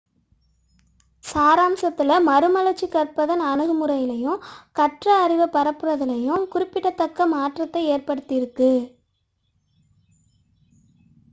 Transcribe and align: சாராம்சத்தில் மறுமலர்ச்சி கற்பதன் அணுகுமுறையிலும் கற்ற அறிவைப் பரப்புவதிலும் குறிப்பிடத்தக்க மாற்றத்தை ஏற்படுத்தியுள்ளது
சாராம்சத்தில் 1.23 2.23
மறுமலர்ச்சி 2.23 2.87
கற்பதன் 2.87 3.43
அணுகுமுறையிலும் 3.49 4.39
கற்ற 4.71 5.17
அறிவைப் 5.21 5.53
பரப்புவதிலும் 5.53 6.47
குறிப்பிடத்தக்க 6.47 7.27
மாற்றத்தை 7.27 7.83
ஏற்படுத்தியுள்ளது 7.91 8.71